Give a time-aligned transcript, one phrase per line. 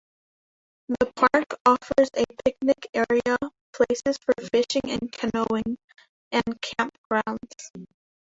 [0.87, 3.37] The park offers a picnic area,
[3.71, 5.77] places for fishing and canoeing,
[6.31, 7.71] and camp grounds.